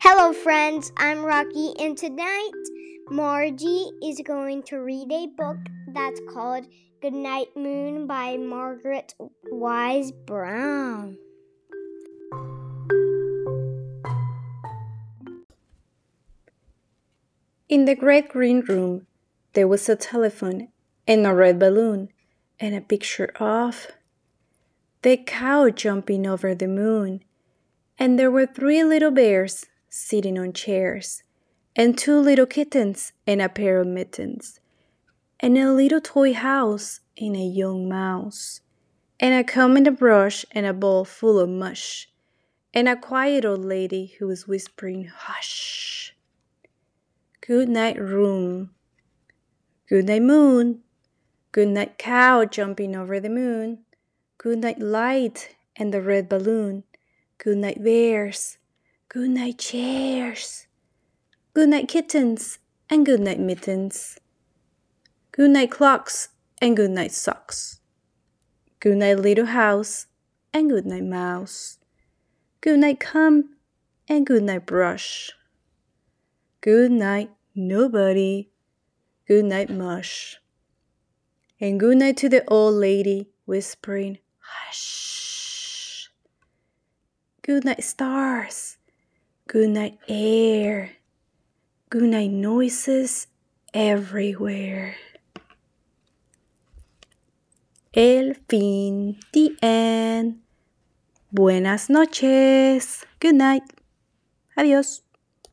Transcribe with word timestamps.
Hello, 0.00 0.32
friends. 0.32 0.90
I'm 0.96 1.22
Rocky, 1.22 1.74
and 1.78 1.96
tonight 1.96 2.50
Margie 3.10 3.90
is 4.02 4.20
going 4.24 4.62
to 4.64 4.78
read 4.78 5.12
a 5.12 5.26
book 5.26 5.58
that's 5.88 6.20
called 6.32 6.66
Goodnight 7.02 7.48
Moon 7.54 8.06
by 8.06 8.38
Margaret 8.38 9.14
Wise 9.50 10.10
Brown. 10.10 11.18
In 17.68 17.84
the 17.84 17.94
great 17.94 18.30
green 18.30 18.60
room, 18.60 19.06
there 19.52 19.68
was 19.68 19.88
a 19.88 19.96
telephone 19.96 20.68
and 21.06 21.26
a 21.26 21.34
red 21.34 21.58
balloon 21.58 22.08
and 22.58 22.74
a 22.74 22.80
picture 22.80 23.30
of 23.38 23.88
the 25.02 25.18
cow 25.18 25.68
jumping 25.68 26.26
over 26.26 26.54
the 26.54 26.68
moon. 26.68 27.22
And 27.98 28.18
there 28.18 28.30
were 28.30 28.46
three 28.46 28.82
little 28.82 29.10
bears 29.10 29.66
sitting 29.94 30.38
on 30.38 30.54
chairs, 30.54 31.22
and 31.76 31.98
two 31.98 32.18
little 32.18 32.46
kittens 32.46 33.12
and 33.26 33.42
a 33.42 33.48
pair 33.48 33.78
of 33.78 33.86
mittens, 33.86 34.58
and 35.38 35.58
a 35.58 35.70
little 35.70 36.00
toy 36.00 36.32
house 36.32 37.00
and 37.18 37.36
a 37.36 37.40
young 37.40 37.90
mouse, 37.90 38.62
and 39.20 39.34
a 39.34 39.44
comb 39.44 39.76
and 39.76 39.86
a 39.86 39.90
brush 39.90 40.46
and 40.52 40.64
a 40.64 40.72
bowl 40.72 41.04
full 41.04 41.38
of 41.38 41.50
mush, 41.50 42.08
and 42.72 42.88
a 42.88 42.96
quiet 42.96 43.44
old 43.44 43.66
lady 43.66 44.14
who 44.18 44.26
was 44.26 44.48
whispering, 44.48 45.10
Hush! 45.14 46.16
Good 47.42 47.68
night, 47.68 48.00
room. 48.00 48.70
Good 49.90 50.06
night, 50.06 50.22
moon. 50.22 50.80
Good 51.50 51.68
night, 51.68 51.98
cow 51.98 52.46
jumping 52.46 52.96
over 52.96 53.20
the 53.20 53.28
moon. 53.28 53.84
Good 54.38 54.60
night, 54.60 54.80
light 54.80 55.54
and 55.76 55.92
the 55.92 56.00
red 56.00 56.30
balloon. 56.30 56.84
Good 57.36 57.58
night, 57.58 57.84
bears. 57.84 58.56
Good 59.12 59.28
night, 59.28 59.58
chairs. 59.58 60.66
Good 61.52 61.68
night, 61.68 61.86
kittens 61.86 62.58
and 62.88 63.04
good 63.04 63.20
night, 63.20 63.38
mittens. 63.38 64.16
Good 65.32 65.50
night, 65.50 65.70
clocks 65.70 66.30
and 66.62 66.74
good 66.74 66.92
night, 66.92 67.12
socks. 67.12 67.80
Good 68.80 68.96
night, 68.96 69.18
little 69.18 69.44
house 69.44 70.06
and 70.54 70.70
good 70.70 70.86
night, 70.86 71.04
mouse. 71.04 71.76
Good 72.62 72.78
night, 72.78 73.00
comb 73.00 73.50
and 74.08 74.24
good 74.24 74.44
night, 74.44 74.64
brush. 74.64 75.30
Good 76.62 76.90
night, 76.90 77.30
nobody. 77.54 78.48
Good 79.28 79.44
night, 79.44 79.68
mush. 79.68 80.38
And 81.60 81.78
good 81.78 81.98
night 81.98 82.16
to 82.16 82.30
the 82.30 82.48
old 82.48 82.76
lady 82.76 83.28
whispering, 83.44 84.20
Hush. 84.38 86.08
Good 87.42 87.66
night, 87.66 87.84
stars. 87.84 88.78
Good 89.52 89.68
night, 89.68 89.98
air. 90.08 90.96
Good 91.90 92.08
night, 92.08 92.30
noises 92.30 93.26
everywhere. 93.74 94.96
El 97.92 98.32
fin, 98.48 99.20
the 99.34 99.54
end. 99.60 100.40
Buenas 101.30 101.90
noches. 101.90 103.04
Good 103.20 103.34
night. 103.34 103.64
Adiós. 104.56 105.02